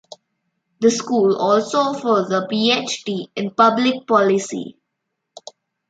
The 0.79 0.89
school 0.89 1.37
also 1.37 1.77
offers 1.77 2.31
a 2.31 2.47
Ph.D. 2.47 3.29
in 3.35 3.51
public 3.51 4.07
policy. 4.07 4.79